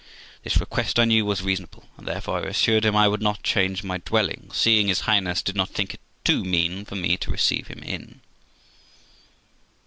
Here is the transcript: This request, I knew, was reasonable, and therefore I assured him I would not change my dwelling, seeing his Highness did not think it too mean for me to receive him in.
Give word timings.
This 0.41 0.57
request, 0.57 0.97
I 0.97 1.05
knew, 1.05 1.25
was 1.25 1.43
reasonable, 1.43 1.83
and 1.95 2.07
therefore 2.07 2.39
I 2.39 2.47
assured 2.49 2.85
him 2.85 2.95
I 2.95 3.07
would 3.07 3.21
not 3.21 3.43
change 3.43 3.83
my 3.83 3.99
dwelling, 3.99 4.49
seeing 4.51 4.87
his 4.87 5.01
Highness 5.01 5.43
did 5.43 5.55
not 5.55 5.69
think 5.69 5.93
it 5.93 6.01
too 6.23 6.43
mean 6.43 6.85
for 6.85 6.95
me 6.95 7.17
to 7.17 7.29
receive 7.29 7.67
him 7.67 7.83
in. 7.83 8.21